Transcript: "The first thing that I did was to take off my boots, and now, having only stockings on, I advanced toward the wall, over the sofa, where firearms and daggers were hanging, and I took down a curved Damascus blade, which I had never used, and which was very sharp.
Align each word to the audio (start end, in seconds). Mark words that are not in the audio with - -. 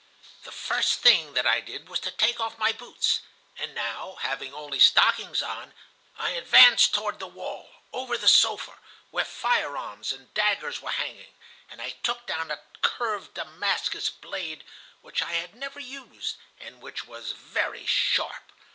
"The 0.41 0.51
first 0.51 1.01
thing 1.01 1.35
that 1.35 1.45
I 1.45 1.59
did 1.61 1.87
was 1.87 1.99
to 1.99 2.09
take 2.09 2.39
off 2.39 2.57
my 2.57 2.71
boots, 2.71 3.19
and 3.55 3.75
now, 3.75 4.15
having 4.21 4.51
only 4.51 4.79
stockings 4.79 5.43
on, 5.43 5.75
I 6.17 6.31
advanced 6.31 6.91
toward 6.91 7.19
the 7.19 7.27
wall, 7.27 7.69
over 7.93 8.17
the 8.17 8.27
sofa, 8.27 8.79
where 9.11 9.23
firearms 9.23 10.11
and 10.11 10.33
daggers 10.33 10.81
were 10.81 10.89
hanging, 10.89 11.35
and 11.69 11.83
I 11.83 11.91
took 12.01 12.25
down 12.25 12.49
a 12.49 12.63
curved 12.81 13.35
Damascus 13.35 14.09
blade, 14.09 14.63
which 15.01 15.21
I 15.21 15.33
had 15.33 15.53
never 15.53 15.79
used, 15.79 16.37
and 16.59 16.81
which 16.81 17.05
was 17.05 17.33
very 17.33 17.85
sharp. 17.85 18.51